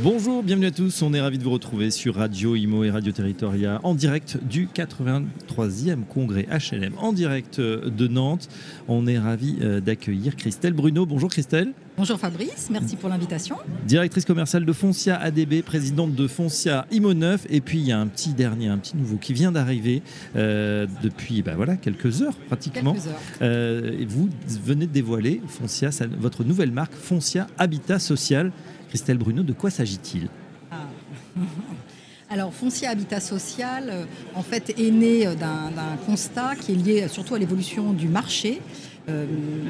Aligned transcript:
Bonjour, 0.00 0.42
bienvenue 0.42 0.66
à 0.66 0.70
tous. 0.72 1.02
On 1.02 1.12
est 1.14 1.20
ravis 1.20 1.38
de 1.38 1.44
vous 1.44 1.50
retrouver 1.50 1.90
sur 1.90 2.16
Radio 2.16 2.56
Imo 2.56 2.82
et 2.82 2.90
Radio 2.90 3.12
Territoria 3.12 3.78
en 3.84 3.94
direct 3.94 4.38
du 4.42 4.66
83e 4.66 6.04
congrès 6.08 6.48
HLM 6.50 6.94
en 6.98 7.12
direct 7.12 7.60
de 7.60 8.08
Nantes. 8.08 8.48
On 8.88 9.06
est 9.06 9.18
ravis 9.18 9.58
euh, 9.60 9.80
d'accueillir 9.80 10.34
Christelle 10.34 10.72
Bruno. 10.72 11.06
Bonjour 11.06 11.30
Christelle. 11.30 11.72
Bonjour 11.96 12.18
Fabrice, 12.18 12.68
merci 12.70 12.96
pour 12.96 13.10
l'invitation. 13.10 13.56
Directrice 13.86 14.24
commerciale 14.24 14.64
de 14.64 14.72
Foncia 14.72 15.16
ADB, 15.16 15.62
présidente 15.62 16.14
de 16.14 16.26
Foncia 16.26 16.86
Imo 16.90 17.12
9. 17.12 17.46
Et 17.50 17.60
puis 17.60 17.78
il 17.78 17.84
y 17.84 17.92
a 17.92 18.00
un 18.00 18.06
petit 18.06 18.32
dernier, 18.32 18.68
un 18.68 18.78
petit 18.78 18.96
nouveau 18.96 19.18
qui 19.18 19.34
vient 19.34 19.52
d'arriver 19.52 20.02
euh, 20.34 20.86
depuis 21.02 21.42
bah, 21.42 21.52
voilà, 21.54 21.76
quelques 21.76 22.22
heures 22.22 22.34
pratiquement. 22.48 22.94
Quelques 22.94 23.08
heures. 23.08 23.20
Euh, 23.42 24.00
et 24.00 24.06
vous 24.06 24.30
venez 24.64 24.86
de 24.86 24.92
dévoiler 24.92 25.42
Foncia, 25.46 25.90
votre 26.18 26.44
nouvelle 26.44 26.72
marque 26.72 26.94
Foncia 26.94 27.46
Habitat 27.58 27.98
Social. 27.98 28.52
Christelle 28.92 29.16
Bruno, 29.16 29.42
de 29.42 29.54
quoi 29.54 29.70
s'agit-il? 29.70 30.28
Alors, 32.28 32.52
Foncier 32.52 32.88
Habitat 32.88 33.20
Social, 33.20 33.88
euh, 33.88 34.04
en 34.34 34.42
fait, 34.42 34.78
est 34.78 34.90
né 34.90 35.26
euh, 35.26 35.34
d'un 35.34 35.96
constat 36.04 36.56
qui 36.56 36.72
est 36.72 36.74
lié 36.74 37.08
surtout 37.08 37.34
à 37.34 37.38
l'évolution 37.38 37.94
du 37.94 38.08
marché, 38.08 38.60
euh, 39.08 39.24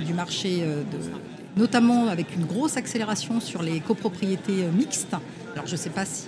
du 0.05 0.13
marché 0.13 0.65
notamment 1.57 2.09
avec 2.09 2.35
une 2.35 2.47
grosse 2.47 2.77
accélération 2.77 3.39
sur 3.39 3.63
les 3.63 3.79
copropriétés 3.79 4.65
mixtes. 4.77 5.15
Alors, 5.52 5.69
je 5.69 5.73
ne 5.73 5.77
sais 5.77 5.91
pas 5.91 6.05
si 6.05 6.25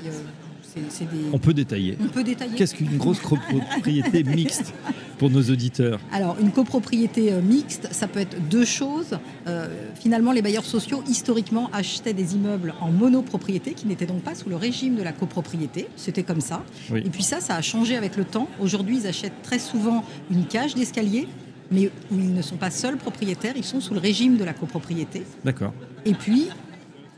c'est 0.75 0.91
c'est 0.91 1.05
des... 1.05 1.25
On 1.33 1.39
peut 1.39 1.55
détailler. 1.55 1.97
On 2.01 2.09
peut 2.09 2.25
détailler 2.25 2.57
Qu'est-ce 2.57 2.75
qu'une 2.75 2.97
grosse 2.97 3.21
copropriété 3.21 4.25
mixte 4.25 4.75
pour 5.19 5.31
nos 5.31 5.43
auditeurs 5.43 6.01
Alors, 6.13 6.37
une 6.41 6.51
copropriété 6.51 7.33
euh, 7.33 7.41
mixte, 7.41 7.89
ça 7.93 8.09
peut 8.09 8.21
être 8.21 8.37
deux 8.49 8.65
choses. 8.65 9.19
Euh, 9.47 9.69
finalement, 9.95 10.33
les 10.33 10.43
bailleurs 10.43 10.65
sociaux, 10.65 11.03
historiquement, 11.09 11.71
achetaient 11.73 12.13
des 12.13 12.35
immeubles 12.35 12.75
en 12.81 12.91
monopropriété, 12.91 13.75
qui 13.75 13.87
n'étaient 13.87 14.07
donc 14.07 14.23
pas 14.23 14.35
sous 14.35 14.49
le 14.49 14.57
régime 14.57 14.97
de 14.97 15.03
la 15.03 15.13
copropriété. 15.13 15.87
C'était 15.97 16.23
comme 16.23 16.41
ça. 16.41 16.65
Oui. 16.91 17.03
Et 17.05 17.11
puis 17.11 17.23
ça, 17.23 17.41
ça 17.41 17.55
a 17.55 17.63
changé 17.63 17.97
avec 17.97 18.17
le 18.17 18.25
temps. 18.25 18.49
Aujourd'hui, 18.61 18.99
ils 18.99 19.07
achètent 19.07 19.43
très 19.43 19.59
souvent 19.59 20.05
une 20.31 20.47
cage 20.47 20.75
d'escalier, 20.75 21.29
mais 21.71 21.91
où 22.11 22.19
ils 22.19 22.35
ne 22.35 22.43
sont 22.43 22.57
pas 22.57 22.71
seuls 22.71 22.97
propriétaires, 22.97 23.55
ils 23.57 23.65
sont 23.65 23.81
sous 23.81 23.95
le 23.95 24.01
régime 24.01 24.37
de 24.37 24.45
la 24.45 24.53
copropriété. 24.53 25.23
D'accord. 25.45 25.73
Et 26.05 26.15
puis, 26.15 26.49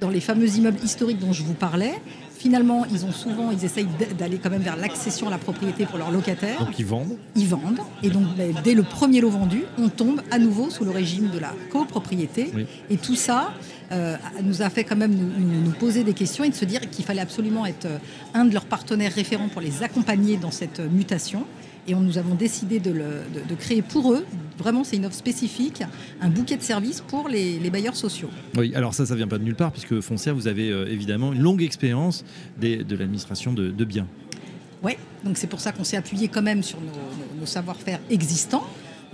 dans 0.00 0.10
les 0.10 0.20
fameux 0.20 0.48
immeubles 0.56 0.78
historiques 0.84 1.18
dont 1.18 1.32
je 1.32 1.42
vous 1.42 1.54
parlais, 1.54 1.94
finalement, 2.38 2.84
ils 2.92 3.04
ont 3.06 3.12
souvent, 3.12 3.50
ils 3.50 3.64
essayent 3.64 3.88
d'aller 4.18 4.38
quand 4.38 4.50
même 4.50 4.60
vers 4.62 4.76
l'accession 4.76 5.26
à 5.28 5.30
la 5.30 5.38
propriété 5.38 5.86
pour 5.86 5.96
leurs 5.98 6.10
locataires 6.10 6.64
Donc 6.64 6.78
ils 6.78 6.84
vendent 6.84 7.16
ils 7.34 7.48
vendent. 7.48 7.80
Et 8.02 8.10
donc, 8.10 8.24
ben, 8.36 8.54
dès 8.62 8.74
le 8.74 8.82
premier 8.82 9.20
lot 9.22 9.30
vendu, 9.30 9.62
on 9.78 9.88
tombe 9.88 10.20
à 10.30 10.38
nouveau 10.38 10.68
sous 10.70 10.84
le 10.84 10.90
régime 10.90 11.30
de 11.30 11.38
la 11.38 11.52
copropriété. 11.72 12.50
Oui. 12.54 12.66
Et 12.90 12.98
tout 12.98 13.14
ça 13.16 13.52
euh, 13.92 14.16
nous 14.42 14.60
a 14.62 14.68
fait 14.68 14.84
quand 14.84 14.96
même 14.96 15.14
nous, 15.14 15.70
poser 15.72 16.04
des 16.04 16.12
questions 16.14 16.44
et 16.44 16.50
de 16.50 16.54
se 16.54 16.64
dire 16.64 16.80
qu'il 16.90 17.04
fallait 17.04 17.20
absolument 17.22 17.64
être 17.66 17.86
euh, 17.86 17.98
un 18.34 18.44
de 18.44 18.52
leurs 18.52 18.64
partenaires 18.66 19.12
référents 19.14 19.48
pour 19.48 19.60
les 19.62 19.82
accompagner 19.82 20.36
dans 20.36 20.50
cette 20.50 20.80
euh, 20.80 20.88
mutation. 20.90 21.44
Et 21.88 21.94
on, 21.94 22.00
nous 22.00 22.18
avons 22.18 22.34
décidé 22.34 22.80
de, 22.80 22.90
le- 22.90 23.22
de- 23.32 23.48
de 23.48 23.54
créer 23.54 23.80
pour 23.80 24.12
eux, 24.12 24.26
vraiment 24.58 24.84
c'est 24.84 24.96
une 24.96 25.06
offre 25.06 25.16
spécifique, 25.16 25.82
un 26.20 26.28
bouquet 26.30 26.56
de 26.56 26.62
services 26.62 27.00
pour 27.00 27.28
les, 27.28 27.58
les 27.58 27.70
bailleurs 27.70 27.96
sociaux. 27.96 28.30
Oui, 28.56 28.74
alors 28.74 28.94
ça, 28.94 29.06
ça 29.06 29.14
vient 29.14 29.28
pas 29.28 29.38
de 29.38 29.44
nulle 29.44 29.54
part, 29.56 29.72
puisque 29.72 30.00
Foncia, 30.00 30.32
vous 30.32 30.48
avez 30.48 30.70
euh, 30.70 30.86
évidemment 30.90 31.32
une 31.32 31.40
longue 31.40 31.62
expérience 31.62 32.24
des- 32.58 32.84
de 32.84 32.96
l'administration 32.96 33.52
de, 33.52 33.70
de 33.70 33.84
biens. 33.84 34.06
Oui, 34.82 34.92
donc 35.24 35.36
c'est 35.38 35.46
pour 35.46 35.60
ça 35.60 35.72
qu'on 35.72 35.84
s'est 35.84 35.96
appuyé 35.96 36.28
quand 36.28 36.42
même 36.42 36.62
sur 36.62 36.80
nos, 36.80 36.86
nos- 36.86 37.40
nos 37.40 37.46
savoir-faire 37.46 38.00
existants. 38.10 38.64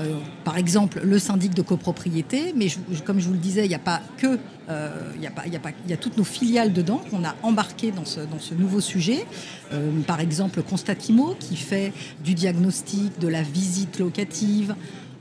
Euh, 0.00 0.16
par 0.44 0.56
exemple, 0.56 1.02
le 1.04 1.18
syndic 1.18 1.52
de 1.54 1.60
copropriété, 1.60 2.54
mais 2.56 2.68
je- 2.68 2.78
je- 2.92 3.02
comme 3.02 3.20
je 3.20 3.26
vous 3.26 3.34
le 3.34 3.38
disais, 3.38 3.66
il 3.66 3.68
n'y 3.68 3.74
a 3.74 3.78
pas 3.78 4.00
que, 4.16 4.38
euh, 4.70 5.12
il 5.16 5.22
y 5.22 5.26
a 5.26 5.30
pas, 5.30 5.42
il 5.46 5.52
y 5.52 5.56
a 5.56 5.58
pas, 5.60 5.68
il 5.84 5.90
y 5.90 5.92
a 5.92 5.98
toutes 5.98 6.16
nos 6.16 6.24
filiales 6.24 6.72
dedans 6.72 7.02
qu'on 7.10 7.22
a 7.24 7.36
embarquées 7.42 7.90
dans 7.92 8.06
ce, 8.06 8.20
dans 8.20 8.38
ce 8.40 8.54
nouveau 8.54 8.80
sujet. 8.80 9.26
Euh, 9.74 9.90
par 10.06 10.20
exemple, 10.20 10.62
Constatimo 10.62 11.36
qui 11.38 11.56
fait 11.56 11.92
du 12.24 12.32
diagnostic, 12.34 13.18
de 13.20 13.28
la 13.28 13.42
visite 13.42 13.98
locative. 13.98 14.74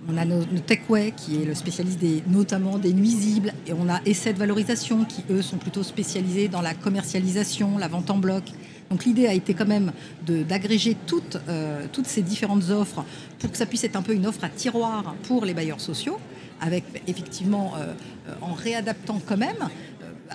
On 0.10 0.18
a 0.18 0.26
nos, 0.26 0.40
nos 0.40 0.60
Techway 0.60 1.14
qui 1.16 1.42
est 1.42 1.46
le 1.46 1.54
spécialiste 1.54 2.00
des, 2.00 2.24
notamment 2.28 2.80
des 2.80 2.94
nuisibles. 2.94 3.54
Et 3.68 3.74
on 3.74 3.88
a 3.88 4.02
Essai 4.06 4.34
de 4.34 4.40
valorisation 4.40 5.06
qui, 5.06 5.24
eux, 5.30 5.42
sont 5.42 5.58
plutôt 5.58 5.84
spécialisés 5.84 6.48
dans 6.48 6.62
la 6.62 6.74
commercialisation, 6.74 7.78
la 7.78 7.88
vente 7.88 8.10
en 8.10 8.18
bloc. 8.18 8.44
Donc 8.90 9.06
l'idée 9.06 9.28
a 9.28 9.34
été 9.34 9.54
quand 9.54 9.68
même 9.68 9.94
d'agréger 10.28 10.98
toutes, 11.08 11.38
euh, 11.48 11.86
toutes 11.94 12.08
ces 12.08 12.22
différentes 12.22 12.70
offres 12.72 13.06
pour 13.40 13.50
que 13.50 13.58
ça 13.58 13.66
puisse 13.66 13.86
être 13.86 13.96
un 13.96 14.02
peu 14.02 14.14
une 14.14 14.26
offre 14.26 14.44
à 14.44 14.50
tiroir 14.50 15.16
pour 15.24 15.46
les 15.46 15.54
bailleurs 15.54 15.80
sociaux, 15.80 16.20
avec 16.60 16.84
effectivement, 17.08 17.74
euh, 17.78 17.94
euh, 18.28 18.34
en 18.42 18.54
réadaptant 18.54 19.22
quand 19.26 19.38
même, 19.38 19.70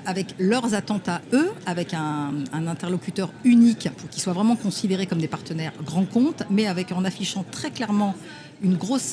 avec 0.04 0.34
leurs 0.38 0.74
attentes 0.74 1.08
à 1.08 1.20
eux, 1.32 1.52
avec 1.66 1.94
un, 1.94 2.32
interlocuteur 2.52 3.30
unique 3.44 3.88
pour 3.96 4.08
qu'ils 4.08 4.22
soient 4.22 4.32
vraiment 4.32 4.56
considérés 4.56 5.06
comme 5.06 5.20
des 5.20 5.28
partenaires 5.28 5.72
grands 5.84 6.04
comptes, 6.04 6.42
mais 6.50 6.66
en 6.92 7.04
affichant 7.04 7.44
très 7.50 7.70
clairement 7.70 8.14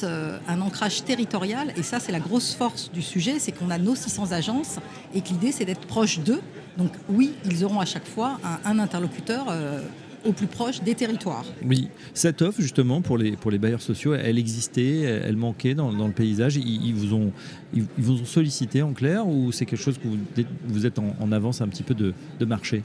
euh, 0.03 0.37
un 0.47 0.61
ancrage 0.61 1.03
territorial. 1.03 1.73
Et 1.75 1.83
ça, 1.83 1.99
c'est 1.99 2.11
la 2.11 2.19
grosse 2.19 2.53
force 2.53 2.91
du 2.91 3.01
sujet, 3.01 3.39
c'est 3.39 3.51
qu'on 3.51 3.69
a 3.69 3.77
nos 3.77 3.95
600 3.95 4.31
agences 4.31 4.77
et 5.13 5.21
que 5.21 5.29
l'idée, 5.29 5.51
c'est 5.51 5.65
d'être 5.65 5.85
proche 5.85 6.19
d'eux. 6.19 6.41
Donc 6.77 6.91
oui, 7.09 7.33
ils 7.45 7.63
auront 7.63 7.79
à 7.79 7.85
chaque 7.85 8.07
fois 8.07 8.39
un, 8.43 8.71
un 8.71 8.79
interlocuteur 8.79 9.47
euh, 9.49 9.81
au 10.25 10.31
plus 10.31 10.47
proche 10.47 10.81
des 10.81 10.95
territoires. 10.95 11.45
Oui, 11.63 11.89
cette 12.13 12.41
offre, 12.41 12.61
justement, 12.61 13.01
pour 13.01 13.17
les, 13.17 13.35
bailleurs 13.57 13.81
sociaux, 13.81 14.13
elle 14.13 14.37
existait, 14.37 15.01
elle 15.01 15.37
manquait 15.37 15.75
dans, 15.75 15.91
le 15.91 16.13
paysage. 16.13 16.55
Ils, 16.57 16.93
vous 16.93 17.13
ont, 17.13 17.31
vous 17.97 18.21
ont 18.21 18.25
sollicité 18.25 18.81
en 18.81 18.93
clair 18.93 19.27
ou 19.27 19.51
c'est 19.51 19.65
quelque 19.65 19.81
chose 19.81 19.97
que 19.97 20.07
vous, 20.67 20.85
êtes 20.85 20.99
en, 20.99 21.31
avance 21.31 21.61
un 21.61 21.67
petit 21.67 21.83
peu 21.83 21.93
de, 21.93 22.13
marché? 22.45 22.83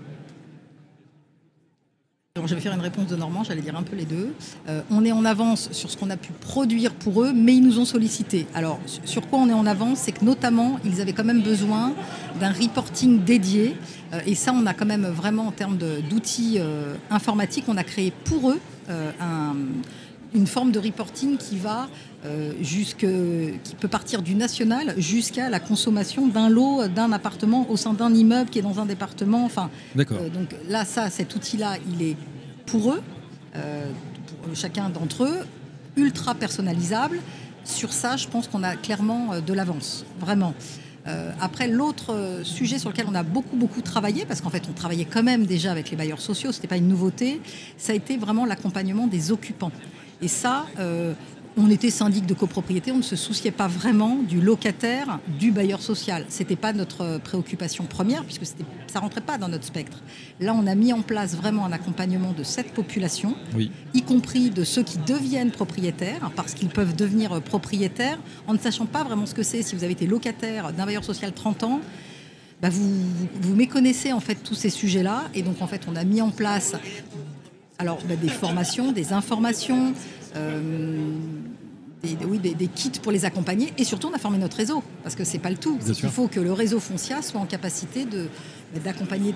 Je 2.49 2.55
vais 2.55 2.61
faire 2.61 2.75
une 2.75 2.81
réponse 2.81 3.07
de 3.09 3.17
Normand, 3.17 3.45
j'allais 3.45 3.61
dire 3.61 3.77
un 3.77 3.83
peu 3.83 3.95
les 3.95 4.05
deux. 4.05 4.35
Euh, 4.69 4.81
on 4.91 5.05
est 5.05 5.13
en 5.13 5.25
avance 5.25 5.69
sur 5.73 5.91
ce 5.91 5.97
qu'on 5.97 6.11
a 6.11 6.17
pu 6.17 6.33
produire 6.33 6.93
pour 6.95 7.23
eux, 7.23 7.33
mais 7.33 7.55
ils 7.55 7.63
nous 7.63 7.79
ont 7.79 7.85
sollicité. 7.85 8.47
Alors, 8.55 8.81
sur- 9.05 9.27
quoi 9.29 9.39
on 9.41 9.49
est 9.49 9.53
en 9.53 9.67
avance 9.67 9.99
C'est 9.99 10.13
que 10.13 10.25
notamment, 10.25 10.79
ils 10.85 11.01
avaient 11.01 11.13
quand 11.13 11.25
même 11.25 11.43
besoin 11.43 11.93
d'un 12.41 12.51
reporting 12.53 13.23
dédié. 13.23 13.77
Euh, 14.15 14.21
et 14.27 14.35
ça, 14.35 14.53
on 14.55 14.65
a 14.67 14.73
quand 14.75 14.87
même 14.87 15.07
vraiment, 15.07 15.47
en 15.47 15.53
termes 15.53 15.77
d'outils 15.77 16.57
euh, 16.59 16.95
informatiques, 17.11 17.65
on 17.69 17.77
a 17.77 17.85
créé 17.85 18.13
pour 18.25 18.51
eux 18.51 18.61
un- 19.21 19.55
une 20.35 20.47
forme 20.47 20.73
de 20.73 20.79
reporting 20.79 21.37
qui 21.39 21.57
va 21.59 21.89
euh, 22.27 22.53
jusque, 22.61 23.07
qui 23.65 23.75
peut 23.77 23.89
partir 23.89 24.23
du 24.23 24.35
national 24.35 24.95
jusqu'à 24.99 25.49
la 25.51 25.61
consommation 25.61 26.27
d'un 26.27 26.49
lot 26.49 26.87
d'un 26.89 27.13
appartement 27.13 27.67
au 27.71 27.77
sein 27.77 27.93
d'un 27.95 28.13
immeuble 28.13 28.51
qui 28.51 28.59
est 28.59 28.63
dans 28.63 28.81
un 28.81 28.87
département. 28.87 29.45
Enfin, 29.45 29.71
euh, 30.17 30.29
donc 30.29 30.55
là, 30.69 30.85
ça, 30.85 31.11
cet 31.11 31.35
outil-là, 31.35 31.77
il 31.95 32.03
est 32.03 32.17
pour 32.69 32.93
eux, 32.93 33.03
euh, 33.57 33.91
pour 34.43 34.55
chacun 34.55 34.91
d'entre 34.91 35.25
eux, 35.25 35.47
ultra 35.97 36.35
personnalisable. 36.35 37.19
Sur 37.65 37.93
ça, 37.93 38.17
je 38.17 38.29
pense 38.29 38.49
qu'on 38.49 38.63
a 38.63 38.77
clairement 38.77 39.33
euh, 39.33 39.41
de 39.41 39.53
l'avance, 39.53 40.05
vraiment. 40.21 40.55
Euh, 41.07 41.31
après, 41.41 41.69
l'autre 41.69 42.41
sujet 42.43 42.79
sur 42.79 42.91
lequel 42.91 43.07
on 43.09 43.15
a 43.15 43.23
beaucoup, 43.23 43.57
beaucoup 43.57 43.81
travaillé, 43.81 44.27
parce 44.27 44.43
qu'en 44.43 44.51
fait, 44.51 44.65
on 44.69 44.75
travaillait 44.75 45.07
quand 45.07 45.23
même 45.23 45.47
déjà 45.47 45.73
avec 45.73 45.91
les 45.91 45.97
bailleurs 45.97 46.21
sociaux, 46.21 46.53
ce 46.53 46.59
n'était 46.59 46.69
pas 46.69 46.77
une 46.77 46.89
nouveauté, 46.89 47.41
ça 47.79 47.93
a 47.93 47.95
été 47.95 48.19
vraiment 48.19 48.45
l'accompagnement 48.45 49.07
des 49.07 49.33
occupants. 49.33 49.73
Et 50.21 50.29
ça, 50.29 50.67
on 51.59 51.71
était 51.71 51.91
syndic 51.91 52.25
de 52.27 52.35
copropriété, 52.35 52.93
on 52.93 52.99
ne 52.99 53.03
se 53.03 53.17
souciait 53.17 53.51
pas 53.51 53.67
vraiment 53.67 54.17
du 54.17 54.41
locataire, 54.41 55.19
du 55.39 55.51
bailleur 55.51 55.83
social. 55.83 56.25
Ce 56.29 56.39
n'était 56.41 56.57
pas 56.57 56.73
notre 56.73 57.03
euh, 57.03 57.19
préoccupation 57.19 57.85
première, 57.85 58.25
puisque 58.25 58.47
ça 58.47 58.55
ne 58.95 59.01
rentrait 59.01 59.21
pas 59.21 59.39
dans 59.39 59.49
notre 59.49 59.65
spectre. 59.65 59.99
Là, 60.41 60.55
on 60.55 60.67
a 60.67 60.75
mis 60.75 60.93
en 60.93 61.03
place 61.03 61.35
vraiment 61.35 61.67
un 61.67 61.73
accompagnement 61.73 62.33
de 62.33 62.45
cette 62.45 62.73
population, 62.73 63.35
Oui. 63.55 63.71
y 63.95 64.03
compris 64.03 64.51
de 64.51 64.65
ceux 64.65 64.83
qui 64.83 64.99
deviennent 64.99 65.51
propriétaires, 65.51 66.31
parce 66.37 66.55
qu'ils 66.55 66.69
peuvent 66.69 66.95
devenir 66.95 67.33
euh, 67.33 67.41
propriétaires 67.41 68.19
en 68.47 68.55
ne 68.55 68.59
sachant 68.59 68.87
pas 68.87 69.03
vraiment 69.03 69.27
ce 69.27 69.35
que 69.35 69.43
c'est. 69.43 69.63
Si 69.63 69.75
vous 69.75 69.85
avez 69.85 69.93
été 69.93 70.07
locataire 70.07 70.73
d'un 70.73 70.87
bailleur 70.87 71.05
social 71.05 71.33
30 71.33 71.65
ans, 71.65 71.81
bah, 72.63 72.71
vous, 72.71 72.83
vous, 72.89 73.29
vous 73.41 73.55
méconnaissez 73.55 74.13
en 74.13 74.21
fait 74.21 74.37
tous 74.37 74.55
ces 74.55 74.71
sujets-là. 74.71 75.25
Et 75.35 75.43
donc, 75.43 75.61
en 75.61 75.67
fait, 75.67 75.83
on 75.91 75.97
a 75.97 76.05
mis 76.05 76.21
en 76.23 76.31
place 76.31 76.75
alors, 77.81 77.99
bah, 78.09 78.17
des 78.17 78.29
formations, 78.29 78.91
des 78.91 79.13
informations, 79.13 79.93
des, 82.03 82.17
oui, 82.25 82.39
des, 82.39 82.55
des 82.55 82.69
kits 82.69 82.91
pour 83.03 83.13
les 83.13 83.25
accompagner. 83.25 83.73
Et 83.79 83.85
surtout, 83.85 84.09
on 84.09 84.15
a 84.15 84.19
formé 84.19 84.39
notre 84.39 84.57
réseau, 84.57 84.83
parce 85.03 85.15
que 85.15 85.25
c'est 85.25 85.39
pas 85.39 85.51
le 85.51 85.57
tout. 85.57 85.79
Qu'il 85.79 86.09
faut 86.09 86.29
que 86.29 86.41
le 86.41 86.53
réseau 86.53 86.81
Foncia 86.81 87.23
soit 87.23 87.41
en 87.41 87.47
capacité 87.47 88.07
d'accompagner 88.85 89.35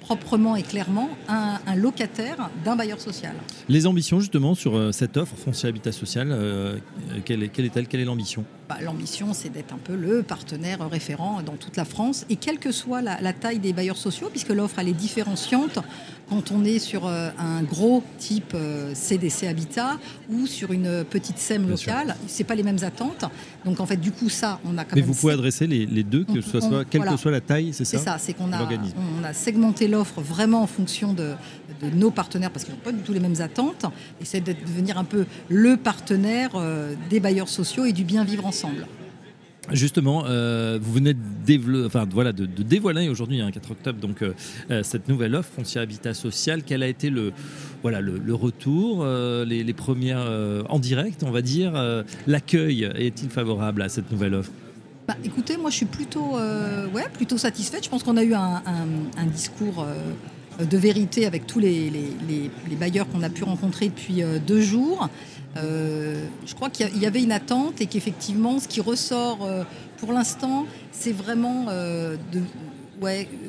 proprement 0.00 0.56
et 0.56 0.62
clairement 0.62 1.10
un, 1.28 1.58
locataire 1.76 2.50
d'un 2.64 2.76
bailleur 2.76 3.00
social. 3.00 3.34
Les 3.68 3.86
ambitions 3.86 4.20
justement 4.20 4.54
sur 4.54 4.76
euh, 4.76 4.92
cette 4.92 5.16
offre 5.16 5.36
foncier 5.36 5.68
habitat 5.68 5.92
social, 5.92 6.28
euh, 6.30 6.78
quelle 7.24 7.42
est-elle? 7.42 7.86
Quelle 7.86 8.00
est 8.00 8.04
l'ambition? 8.04 8.44
Bah, 8.68 8.78
L'ambition, 8.82 9.32
c'est 9.34 9.50
d'être 9.50 9.72
un 9.74 9.78
peu 9.78 9.94
le 9.94 10.22
partenaire 10.22 10.88
référent 10.88 11.42
dans 11.42 11.56
toute 11.56 11.76
la 11.76 11.84
France 11.84 12.24
et 12.30 12.36
quelle 12.36 12.58
que 12.58 12.72
soit 12.72 13.02
la, 13.02 13.32
taille 13.32 13.58
des 13.58 13.72
bailleurs 13.72 13.96
sociaux, 13.96 14.28
puisque 14.30 14.50
l'offre 14.50 14.78
elle 14.78 14.88
est 14.88 14.92
différenciante 14.92 15.78
quand 16.28 16.52
on 16.52 16.64
est 16.64 16.78
sur 16.78 17.06
euh, 17.06 17.30
un 17.38 17.62
gros 17.62 18.02
type 18.18 18.56
CDC 18.94 19.46
Habitat 19.46 19.98
ou 20.30 20.46
sur 20.46 20.72
une 20.72 21.04
petite 21.04 21.38
SEM 21.38 21.68
locale, 21.68 22.16
c'est 22.26 22.44
pas 22.44 22.54
les 22.54 22.62
mêmes 22.62 22.82
attentes. 22.82 23.24
Donc 23.64 23.80
en 23.80 23.86
fait, 23.86 23.96
du 23.96 24.12
coup, 24.12 24.28
ça, 24.28 24.60
on 24.64 24.78
a 24.78 24.84
quand 24.84 24.96
Mais 24.96 25.02
même. 25.02 25.10
vous 25.10 25.14
pouvez 25.14 25.32
adresser 25.32 25.66
les, 25.66 26.02
deux, 26.02 26.24
que 26.24 26.40
ce 26.40 26.60
soit, 26.60 26.84
quelle 26.84 27.04
que 27.04 27.16
soit 27.16 27.30
la 27.30 27.40
taille, 27.40 27.72
c'est 27.72 27.84
ça 27.84 27.98
C'est 27.98 28.04
ça, 28.04 28.18
c'est 28.18 28.32
qu'on 28.32 28.52
a, 28.52 28.68
on 29.20 29.24
a 29.24 29.32
segmenté 29.32 29.88
l'offre 29.88 30.20
vraiment 30.20 30.62
en 30.62 30.66
fonction 30.66 31.12
de, 31.12 31.34
nos 31.94 32.10
partenaires, 32.10 32.50
parce 32.50 32.64
qu'ils 32.64 32.74
n'ont 32.74 32.80
pas 32.80 32.92
du 32.92 33.02
tout 33.02 33.12
les 33.12 33.20
mêmes 33.20 33.40
attentes, 33.40 33.86
et 34.20 34.24
c'est 34.24 34.40
de 34.40 34.52
devenir 34.52 34.98
un 34.98 35.04
peu 35.04 35.26
le 35.48 35.76
partenaire 35.76 36.50
euh, 36.54 36.94
des 37.10 37.20
bailleurs 37.20 37.48
sociaux 37.48 37.84
et 37.84 37.92
du 37.92 38.04
bien 38.04 38.24
vivre 38.24 38.46
ensemble. 38.46 38.86
Justement, 39.72 40.24
euh, 40.26 40.78
vous 40.80 40.92
venez 40.92 41.14
de, 41.14 42.62
dévoiler 42.62 43.08
aujourd'hui, 43.08 43.40
un 43.40 43.46
hein, 43.46 43.50
4 43.50 43.70
octobre, 43.70 44.00
donc, 44.00 44.22
euh, 44.22 44.82
cette 44.82 45.08
nouvelle 45.08 45.34
offre, 45.34 45.50
Foncier 45.54 45.80
Habitat 45.80 46.14
Social. 46.14 46.62
Quel 46.64 46.82
a 46.82 46.88
été 46.88 47.10
le, 47.10 47.32
voilà, 47.82 48.00
le, 48.00 48.34
retour, 48.34 49.04
les, 49.04 49.72
premières 49.72 50.30
en 50.68 50.78
direct, 50.78 51.22
on 51.22 51.30
va 51.30 51.42
dire 51.42 51.72
L'accueil 52.26 52.84
est-il 52.94 53.30
favorable 53.30 53.82
à 53.82 53.88
cette 53.88 54.10
nouvelle 54.10 54.34
offre? 54.34 54.50
Bah, 55.06 55.16
écoutez, 55.24 55.56
moi 55.56 55.70
je 55.70 55.76
suis 55.76 55.86
plutôt, 55.86 56.36
ouais, 56.94 57.06
plutôt 57.12 57.38
satisfaite. 57.38 57.84
Je 57.84 57.90
pense 57.90 58.02
qu'on 58.02 58.16
a 58.16 58.22
eu 58.22 58.34
un, 58.34 58.62
discours 59.32 59.86
de 60.58 60.76
vérité 60.76 61.26
avec 61.26 61.46
tous 61.46 61.58
les, 61.58 62.10
bailleurs 62.78 63.08
qu'on 63.08 63.22
a 63.22 63.30
pu 63.30 63.44
rencontrer 63.44 63.88
depuis 63.88 64.22
deux 64.46 64.60
jours. 64.60 65.08
Euh, 65.56 66.24
je 66.46 66.54
crois 66.54 66.70
qu'il 66.70 66.98
y 66.98 67.06
avait 67.06 67.22
une 67.22 67.32
attente 67.32 67.80
et 67.80 67.86
qu'effectivement, 67.86 68.58
ce 68.58 68.68
qui 68.68 68.80
ressort 68.80 69.44
euh, 69.44 69.64
pour 69.96 70.12
l'instant, 70.12 70.66
c'est 70.92 71.12
vraiment 71.12 71.66
euh, 71.68 72.16
de, 72.32 72.42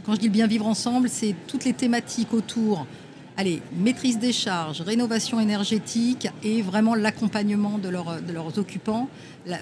quand 0.06 0.16
je 0.16 0.20
dis 0.20 0.30
bien 0.30 0.48
vivre 0.48 0.66
ensemble, 0.66 1.10
c'est 1.10 1.36
toutes 1.48 1.66
les 1.66 1.74
thématiques 1.74 2.34
autour 2.34 2.86
allez, 3.40 3.62
maîtrise 3.82 4.20
des 4.20 4.34
charges, 4.34 4.82
rénovation 4.82 5.40
énergétique 5.40 6.28
et 6.44 6.62
vraiment 6.62 6.94
l'accompagnement 6.94 7.78
de, 7.78 7.88
leurs 7.88 8.58
occupants. 8.58 9.08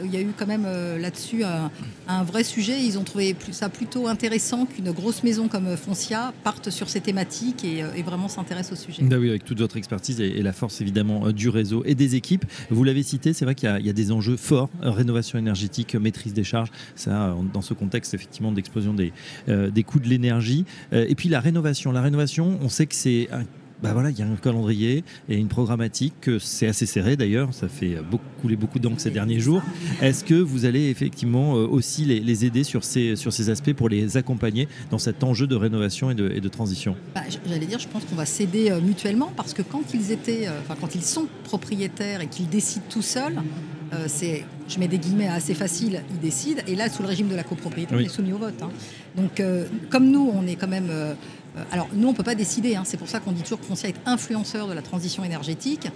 il 0.04 0.12
y 0.12 0.18
a 0.18 0.22
eu 0.22 0.30
quand 0.36 0.48
même 0.48 0.64
euh, 0.66 0.98
là-dessus 0.98 1.44
un, 1.44 2.24
vrai 2.24 2.44
sujet. 2.44 2.84
Ils 2.84 2.98
ont 2.98 3.04
trouvé 3.04 3.36
ça 3.52 3.70
plutôt 3.70 4.08
intéressant 4.08 4.66
qu'une 4.66 4.92
grosse 4.92 5.22
maison 5.22 5.48
comme 5.48 5.78
Foncia 5.78 6.34
parte 6.44 6.72
sur 6.72 6.90
ces 6.90 7.02
thématiques 7.02 7.64
et, 7.64 7.84
euh, 7.84 7.90
vraiment 8.04 8.28
s'intéresse 8.30 8.72
au 8.72 8.76
sujet. 8.76 9.04
Bah 9.04 9.18
oui, 9.20 9.30
avec 9.30 9.46
toute 9.46 9.60
votre 9.60 9.78
expertise 9.78 10.20
et, 10.22 10.42
la 10.42 10.54
force 10.54 10.82
évidemment 10.82 11.28
euh, 11.28 11.32
du 11.32 11.50
réseau 11.50 11.84
et 11.86 11.94
des 11.94 12.16
équipes. 12.16 12.46
Vous 12.72 12.84
l'avez 12.84 13.04
cité, 13.04 13.34
c'est 13.34 13.46
vrai 13.46 13.54
qu'il 13.54 13.70
y, 13.70 13.90
a 13.90 13.94
des 13.94 14.12
enjeux 14.12 14.38
forts, 14.38 14.70
rénovation 14.82 15.38
énergétique, 15.38 15.94
maîtrise 15.94 16.34
des 16.34 16.44
charges, 16.44 16.72
ça 16.96 17.36
dans 17.54 17.62
ce 17.62 17.76
contexte 17.76 18.16
effectivement 18.16 18.52
d'explosion 18.52 18.96
des, 18.96 19.14
des 19.48 19.84
coûts 19.84 20.00
de 20.00 20.08
l'énergie. 20.08 20.66
et 20.92 21.14
puis 21.14 21.30
la 21.30 21.40
rénovation. 21.40 21.92
La 21.92 22.02
rénovation, 22.02 22.58
on 22.62 22.70
sait 22.70 22.88
que 22.88 22.96
c'est 22.96 23.28
un 23.32 23.44
bah 23.82 23.94
voilà, 23.94 24.10
il 24.10 24.18
y 24.18 24.22
a 24.22 24.26
un 24.26 24.36
calendrier 24.36 25.04
et 25.30 25.36
une 25.36 25.48
programmatique, 25.48 26.30
c'est 26.40 26.68
assez 26.68 26.86
serré 26.86 27.16
d'ailleurs, 27.16 27.54
ça 27.54 27.68
fait 27.68 27.98
beaucoup, 28.10 28.24
couler 28.42 28.56
beaucoup 28.56 28.80
d'encre 28.80 29.00
ces 29.00 29.12
derniers 29.12 29.40
jours. 29.40 29.62
Est-ce 30.02 30.24
que 30.24 30.36
vous 30.36 30.66
allez 30.66 30.90
effectivement 30.90 31.56
euh, 31.56 31.68
aussi 31.68 32.06
les, 32.06 32.46
aider 32.46 32.64
sur 32.64 32.84
ces, 32.84 33.16
sur 33.16 33.34
ces 33.34 33.50
aspects 33.50 33.74
pour 33.74 33.90
les 33.90 34.18
accompagner 34.18 34.68
dans 34.92 34.98
cet 34.98 35.24
enjeu 35.24 35.48
de 35.48 35.56
rénovation 35.56 36.12
et 36.12 36.16
de, 36.16 36.32
et 36.32 36.42
de 36.42 36.50
transition? 36.50 36.96
Bah, 37.16 37.22
J'allais 37.48 37.66
dire, 37.66 37.80
je 37.80 37.88
pense 37.88 38.06
qu'on 38.06 38.16
va 38.16 38.26
s'aider 38.26 38.72
euh, 38.72 38.82
mutuellement 38.82 39.32
parce 39.36 39.54
que 39.54 39.62
quand 39.62 39.94
ils 39.94 40.12
étaient, 40.12 40.48
euh, 40.48 40.60
enfin 40.62 40.76
quand 40.80 40.96
ils 40.96 41.04
sont 41.04 41.28
propriétaires 41.44 42.22
et 42.22 42.28
qu'ils 42.28 42.50
décident 42.50 42.86
tout 42.90 43.02
seuls, 43.02 43.42
c'est, 44.08 44.44
je 44.68 44.80
mets 44.80 44.90
des 44.90 44.98
guillemets 44.98 45.30
assez 45.30 45.54
faciles, 45.54 46.02
ils 46.12 46.20
décident. 46.20 46.62
Et 46.68 46.76
là, 46.76 46.90
sous 46.90 47.04
le 47.04 47.08
régime 47.08 47.30
de 47.30 47.36
la 47.36 47.44
copropriété, 47.44 47.96
on 47.96 48.00
est 48.00 48.10
soumis 48.10 48.34
au 48.34 48.38
vote. 48.38 48.62
Hein. 48.62 48.70
Donc, 49.16 49.42
comme 49.90 50.12
nous, 50.12 50.30
on 50.34 50.46
est 50.46 50.56
quand 50.56 50.68
même 50.68 50.90
euh, 50.90 51.14
alors 51.72 51.88
nous, 51.94 52.08
on 52.08 52.12
ne 52.12 52.18
peut 52.18 52.24
pas 52.24 52.36
décider, 52.36 52.76
hein. 52.76 52.84
c'est 52.86 52.98
pour 52.98 53.08
ça 53.08 53.20
qu'on 53.20 53.32
dit 53.32 53.42
toujours 53.42 53.60
que 53.60 53.66
Foncia 53.66 53.90
est 53.90 53.96
influenceur 54.06 54.68
de 54.68 54.74
la 54.74 54.82
transition 54.82 55.24
énergétique 55.24 55.88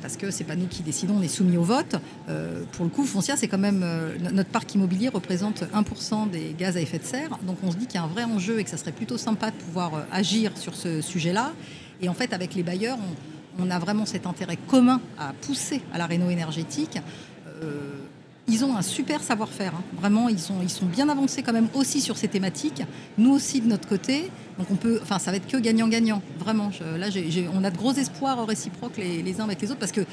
parce 0.00 0.16
que 0.16 0.30
c'est 0.30 0.44
pas 0.44 0.56
nous 0.56 0.66
qui 0.66 0.82
décidons, 0.82 1.16
on 1.18 1.22
est 1.22 1.28
soumis 1.28 1.56
au 1.56 1.62
vote. 1.62 1.96
Euh, 2.28 2.62
pour 2.72 2.84
le 2.84 2.90
coup, 2.90 3.04
Foncia, 3.04 3.36
c'est 3.36 3.48
quand 3.48 3.58
même 3.58 3.82
euh, 3.82 4.16
notre 4.32 4.50
parc 4.50 4.74
immobilier 4.74 5.08
représente 5.08 5.62
1% 5.62 6.30
des 6.30 6.54
gaz 6.56 6.76
à 6.76 6.80
effet 6.80 6.98
de 6.98 7.04
serre, 7.04 7.38
donc 7.42 7.58
on 7.62 7.70
se 7.70 7.76
dit 7.76 7.86
qu'il 7.86 7.96
y 7.96 7.98
a 7.98 8.04
un 8.04 8.08
vrai 8.08 8.24
enjeu 8.24 8.58
et 8.60 8.64
que 8.64 8.70
ça 8.70 8.76
serait 8.76 8.92
plutôt 8.92 9.18
sympa 9.18 9.50
de 9.50 9.56
pouvoir 9.56 10.06
agir 10.12 10.56
sur 10.56 10.74
ce 10.74 11.00
sujet-là. 11.00 11.52
Et 12.00 12.08
en 12.08 12.14
fait, 12.14 12.32
avec 12.32 12.54
les 12.54 12.62
bailleurs, 12.62 12.98
on, 13.58 13.70
a 13.70 13.78
vraiment 13.80 14.06
cet 14.06 14.26
intérêt 14.26 14.56
commun 14.56 15.00
à 15.18 15.32
pousser 15.32 15.82
à 15.92 15.98
la 15.98 16.06
réno 16.06 16.30
énergétique 16.30 16.98
ils 18.48 18.64
ont 18.64 18.76
un 18.76 18.82
super 18.82 19.22
savoir-faire. 19.22 19.74
Hein. 19.74 19.82
Vraiment, 20.00 20.28
ils 20.28 20.38
sont, 20.38 20.56
ils 20.62 20.70
sont 20.70 20.86
bien 20.86 21.08
avancés 21.08 21.42
quand 21.42 21.52
même 21.52 21.68
aussi 21.74 22.00
sur 22.00 22.16
ces 22.16 22.28
thématiques. 22.28 22.82
Nous 23.18 23.30
aussi 23.30 23.60
de 23.60 23.66
notre 23.66 23.88
côté. 23.88 24.30
Donc 24.58 24.68
on 24.72 24.76
peut, 24.76 24.98
enfin, 25.02 25.18
ça 25.18 25.30
va 25.30 25.36
être 25.36 25.46
que 25.46 25.56
gagnant-gagnant. 25.56 26.20
Vraiment. 26.38 26.70
là, 26.96 27.08
on 27.54 27.62
a 27.62 27.70
de 27.70 27.76
gros 27.76 27.92
espoirs 27.92 28.44
réciproques 28.46 28.96
les, 28.96 29.40
uns 29.40 29.44
avec 29.44 29.60
les 29.60 29.70
autres 29.70 29.78
parce 29.78 29.92
qu'ils 29.92 30.04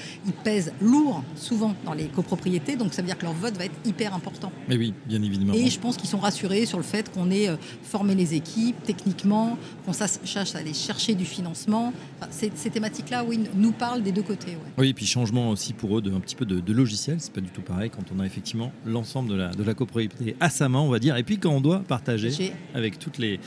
pèsent 0.44 0.72
lourd 0.82 1.24
souvent 1.36 1.74
dans 1.84 1.94
les 1.94 2.06
copropriétés. 2.06 2.76
Donc 2.76 2.94
ça 2.94 3.02
veut 3.02 3.08
dire 3.08 3.18
que 3.18 3.24
leur 3.24 3.34
vote 3.34 3.58
va 3.58 3.66
être 3.66 3.80
hyper 3.86 4.14
important. 4.14 4.52
Mais 4.68 4.78
oui, 4.78 4.94
bien 5.08 5.22
évidemment. 5.22 5.54
Et 5.54 5.70
je 5.70 5.80
pense 5.80 5.98
qu'ils 5.98 6.10
sont 6.10 6.20
rassurés 6.20 6.66
sur 6.66 6.78
le 6.78 6.84
fait 6.84 7.12
qu'on 7.12 7.32
ait 7.32 7.50
euh, 7.50 7.56
formé 7.84 8.14
les 8.14 8.36
équipes 8.36 8.76
techniquement, 8.84 9.58
qu'on 9.86 9.94
sache 9.94 10.20
aller 10.56 10.74
chercher 10.74 11.16
du 11.16 11.26
financement. 11.26 11.94
ces, 12.30 12.50
thématiques-là, 12.50 13.24
oui, 13.24 13.40
nous 13.56 13.72
parlent 13.72 14.04
des 14.04 14.12
deux 14.12 14.22
côtés. 14.22 14.58
Oui, 14.78 14.90
et 14.90 14.94
puis 14.94 15.06
changement 15.06 15.50
aussi 15.50 15.74
pour 15.74 15.98
eux 15.98 16.02
de 16.02 16.14
un 16.14 16.20
petit 16.20 16.36
peu 16.36 16.46
de, 16.46 16.60
de 16.60 16.74
logiciel. 16.74 17.18
C'est 17.20 17.34
pas 17.34 17.42
du 17.42 17.50
tout 17.50 17.62
pareil 17.62 17.90
quand 17.90 18.04
on 18.16 18.20
a 18.20 18.25
effectivement 18.26 18.72
l'ensemble 18.86 19.30
de 19.30 19.36
la, 19.36 19.50
de 19.50 19.64
la 19.64 19.74
copropriété 19.74 20.36
à 20.40 20.50
sa 20.50 20.70
main, 20.70 20.80
on 20.80 20.90
va 20.90 21.00
dire. 21.00 21.16
Et 21.18 21.24
puis 21.24 21.38
quand 21.38 21.52
on 21.52 21.62
doit 21.62 21.80
partager 21.80 22.54
avec 22.74 23.00
toutes 23.00 23.18
les, 23.18 23.40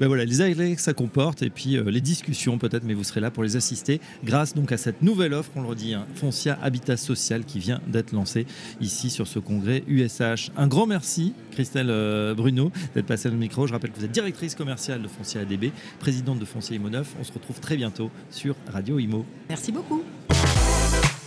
ben 0.00 0.08
voilà, 0.08 0.24
les 0.24 0.42
ailes 0.42 0.76
que 0.76 0.80
ça 0.80 0.94
comporte 0.94 1.42
et 1.42 1.50
puis 1.50 1.76
euh, 1.76 1.90
les 1.90 2.00
discussions 2.00 2.58
peut-être, 2.58 2.84
mais 2.84 2.94
vous 2.94 3.04
serez 3.04 3.20
là 3.20 3.30
pour 3.30 3.42
les 3.42 3.56
assister 3.56 4.00
grâce 4.24 4.54
donc 4.54 4.72
à 4.72 4.76
cette 4.76 5.02
nouvelle 5.02 5.34
offre, 5.34 5.50
on 5.56 5.62
le 5.62 5.68
redit, 5.68 5.94
hein, 5.94 6.06
Foncia 6.14 6.58
Habitat 6.62 6.96
Social 6.96 7.44
qui 7.44 7.58
vient 7.58 7.80
d'être 7.86 8.12
lancée 8.12 8.46
ici 8.80 9.10
sur 9.10 9.26
ce 9.26 9.38
congrès 9.38 9.84
USH. 9.86 10.50
Un 10.56 10.66
grand 10.66 10.86
merci 10.86 11.34
Christelle 11.52 11.90
euh, 11.90 12.34
Bruno 12.34 12.72
d'être 12.94 13.06
passée 13.06 13.28
à 13.28 13.30
notre 13.30 13.40
micro. 13.40 13.66
Je 13.66 13.72
rappelle 13.72 13.90
que 13.90 13.98
vous 13.98 14.04
êtes 14.04 14.12
directrice 14.12 14.54
commerciale 14.54 15.02
de 15.02 15.08
Foncia 15.08 15.40
ADB, 15.40 15.66
présidente 16.00 16.38
de 16.38 16.44
Foncia 16.44 16.74
Imo 16.74 16.90
9. 16.90 17.16
On 17.20 17.24
se 17.24 17.32
retrouve 17.32 17.60
très 17.60 17.76
bientôt 17.76 18.10
sur 18.30 18.56
Radio 18.72 18.98
Imo. 18.98 19.24
Merci 19.48 19.72
beaucoup. 19.72 20.02